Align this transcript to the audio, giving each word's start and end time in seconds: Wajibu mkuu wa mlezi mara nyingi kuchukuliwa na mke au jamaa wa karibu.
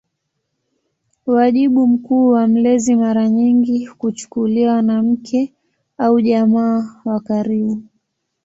Wajibu 1.25 1.87
mkuu 1.87 2.29
wa 2.29 2.47
mlezi 2.47 2.95
mara 2.95 3.29
nyingi 3.29 3.87
kuchukuliwa 3.87 4.81
na 4.81 5.03
mke 5.03 5.53
au 5.97 6.21
jamaa 6.21 7.01
wa 7.05 7.19
karibu. 7.19 7.83